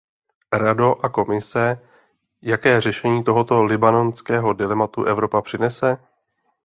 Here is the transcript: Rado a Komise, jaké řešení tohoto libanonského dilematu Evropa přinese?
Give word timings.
Rado 0.53 0.99
a 1.05 1.09
Komise, 1.09 1.79
jaké 2.41 2.81
řešení 2.81 3.23
tohoto 3.23 3.63
libanonského 3.63 4.53
dilematu 4.53 5.03
Evropa 5.03 5.41
přinese? 5.41 5.97